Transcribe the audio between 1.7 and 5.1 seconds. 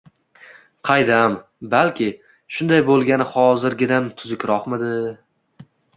balki, shunday boʻlgani hozirgidan tuzukroqmidi?..